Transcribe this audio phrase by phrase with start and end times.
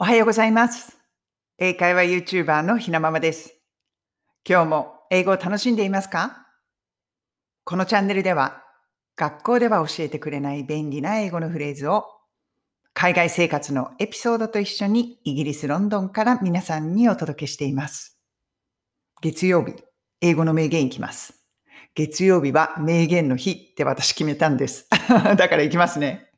[0.00, 0.96] おはようございます。
[1.58, 3.56] 英会話 YouTuber のひなままです。
[4.48, 6.46] 今日も英語を楽しんでいますか？
[7.64, 8.62] このチャンネルでは
[9.16, 12.04] 学校では教えてくれない便利な英語のフレーズを
[12.94, 18.20] 海外生活のエピソードと一緒にイギリス・ロンドンから皆さんにお届けしています。
[19.20, 19.74] 月曜日、
[20.20, 21.34] 英語の名言いきます。
[21.96, 24.86] 月曜日は名言の日って私決めたんです。
[25.36, 26.30] だからいきますね。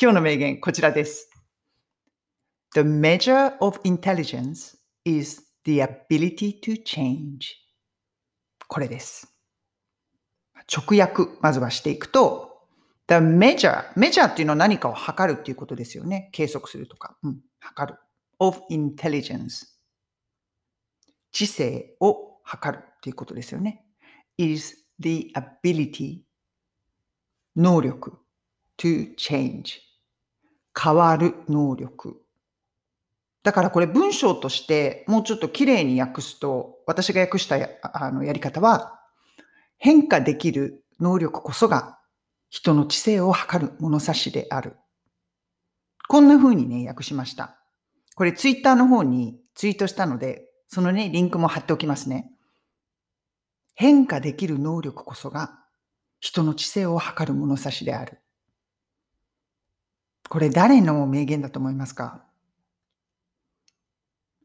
[0.00, 1.31] 今日の名言こちらです。
[2.74, 7.48] The measure of intelligence is the ability to change.
[8.66, 9.28] これです。
[10.74, 12.66] 直訳、まずはしていくと、
[13.08, 16.30] the measure, measure っていうのは何かを測るっていうことですよね。
[16.32, 17.98] 計測するとか、うん、測る。
[18.38, 19.66] of intelligence.
[21.30, 23.84] 知性を測るっていうことですよね。
[24.38, 26.22] is the ability,
[27.54, 28.18] 能力
[28.78, 29.80] to change.
[30.74, 32.21] 変わる能力。
[33.42, 39.00] だからこれ文章としてもうちょっと綺麗に訳すと、私が訳したやあのやり方は、
[39.78, 41.98] 変化できる能力こそが
[42.50, 44.76] 人の知性を測る物差しである。
[46.08, 47.56] こんな風にね、訳しました。
[48.14, 52.30] これツイッターの方にツイートしたので、そのね、リンクも貼っておきますね。
[53.74, 55.58] 変化できる能力こそが
[56.20, 58.18] 人の知性を測る物差しである。
[60.28, 62.22] これ誰の名言だと思いますか？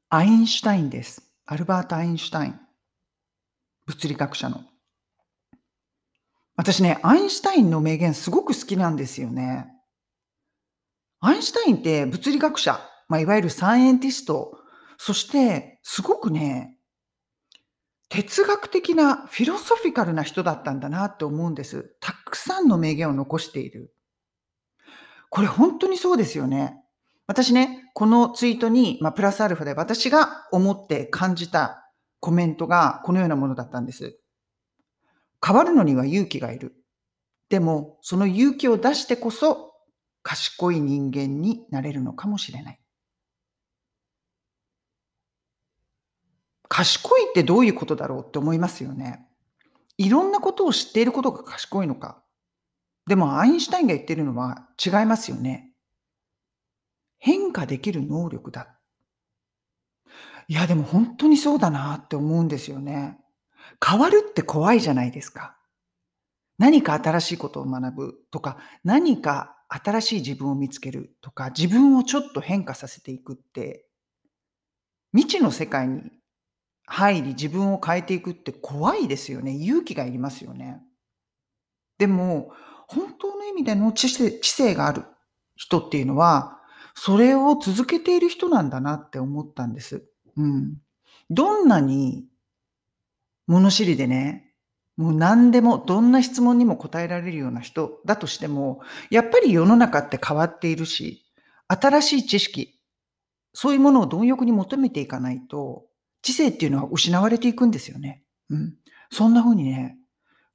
[0.10, 1.22] アインシュタインです。
[1.46, 2.60] アルバート・アインシュタイン。
[3.86, 4.64] 物理学者の。
[6.56, 9.68] 私ね、アインシュタインの名言すごく好きなんですよね。
[11.20, 14.58] アインシュタインって物理学者、まあ、いわゆるサイエンティスト、
[14.98, 16.78] そしてすごくね、
[18.08, 21.98] 哲学的なフィロソフィカルな人だったんだなって思うんです。
[22.00, 23.94] たくさんの名言を残している。
[25.30, 26.82] これ本当にそうですよね。
[27.28, 34.20] 私ね、このツイートに、まあ、プラスアルファで私が思って感じたコメントがこのようなものだったんです。
[35.44, 36.76] 変わるのには勇気がいる。
[37.50, 39.74] でも、その勇気を出してこそ
[40.22, 42.80] 賢い人間になれるのかもしれない。
[46.70, 49.26] 賢いってどういうことだろうって思いますよね。
[49.98, 52.22] いろんなことを知っていることが賢いのか。
[53.08, 55.67] でも、アインシュタインが言ってるのは違いますよね。
[57.58, 58.80] 化できる能力だ。
[60.48, 63.18] いや、でも本当にそうだなって思うんですよね。
[63.86, 65.58] 変わるって怖いじゃないですか。
[66.58, 73.86] 何か新しいことを学ぶとか、何か新しい自分を見つけるとか、自分をちょっと変化させていくって、
[75.14, 76.02] 未知の世界に
[76.86, 79.52] 入り自分を変えていくって怖いですよね。
[79.52, 80.82] 勇気がいりますよね。
[81.98, 82.52] でも、
[82.88, 85.04] 本当の意味での知性知性がある
[85.56, 86.57] 人っていうのは、
[87.00, 90.04] それを続けている人なんだなって思ったんです。
[90.36, 90.78] うん。
[91.30, 92.26] どんなに
[93.46, 94.52] 物知りでね、
[94.98, 98.82] もう何でも、どんな質問にも答えられるような人だとしても、
[99.12, 101.24] やっぱり世の中って変わっているし、
[101.68, 102.80] 新しい知識、
[103.54, 105.86] そういうものを貪欲に求めていかないと、
[106.24, 108.24] 知性っていうのは失われていくんですよね。
[108.50, 108.74] うん。
[109.12, 110.00] そんな風にね、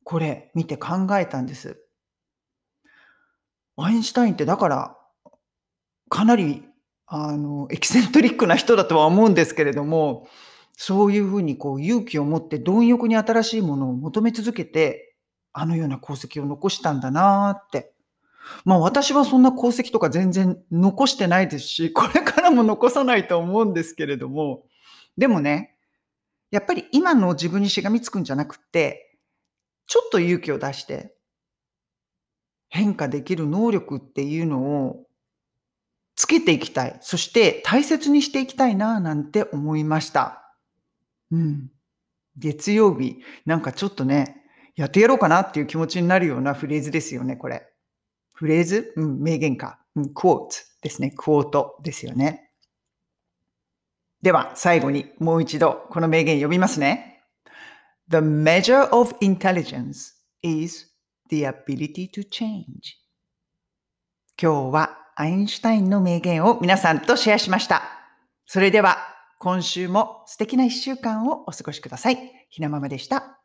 [0.03, 1.81] これ見て考えたんです。
[3.77, 4.97] アインシュタインってだから、
[6.13, 6.63] かなり、
[7.07, 10.29] あの、エキセントリックな人だとは思うんですけれども、
[10.77, 15.17] そういうふうにこう勇気を持って貪欲に新しいものを求め続けて、
[15.55, 17.95] あのような功績を残したんだなって。
[18.67, 24.65] まあ私はそんな功績とか全然残してないですし、これからも残さないと思うんですけれども、
[25.17, 25.79] でもね、
[26.51, 29.17] やっぱり今の自分にしがみつくんじゃなくって、
[29.87, 31.15] ちょっと勇気を出して、
[32.69, 35.07] 変化できる能力っていうのを
[36.23, 36.97] つけていきたい。
[37.01, 40.55] そして大切にしていきたいななんて思いました。
[41.33, 41.69] うん。
[42.37, 44.45] 月曜日、なんかちょっとね、
[44.77, 47.67] やってやろうかなっていう気持ちになるようなフレーズですよね、これ。
[48.35, 48.93] フレーズ？
[48.95, 49.81] うん、名言か。
[49.97, 51.11] うん、クォートですね。
[51.11, 52.53] クォートですよね。
[54.23, 57.25] では、最後にもう一度この名言読みますね。
[58.11, 60.13] The measure of intelligence
[60.43, 60.87] is
[61.31, 62.65] the ability to change.
[64.41, 67.83] 今日はアインシュタインの名言を皆さんとシェアしました。
[68.47, 68.99] それでは
[69.39, 72.47] 今週も素敵な一週間をお過ごしください。
[72.49, 73.42] ひなままでした。